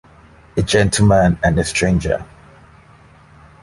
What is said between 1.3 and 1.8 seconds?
and a